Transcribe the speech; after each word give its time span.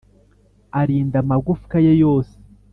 Arinda 0.79 1.17
amagufwa 1.23 1.77
ye 1.85 1.93
yose 2.03 2.33